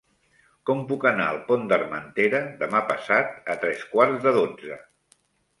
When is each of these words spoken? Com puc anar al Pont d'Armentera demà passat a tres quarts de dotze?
Com 0.69 0.79
puc 0.91 1.03
anar 1.09 1.27
al 1.33 1.37
Pont 1.49 1.67
d'Armentera 1.73 2.41
demà 2.63 2.81
passat 2.95 3.53
a 3.55 3.57
tres 3.67 3.85
quarts 3.95 4.25
de 4.29 4.37
dotze? 4.39 4.81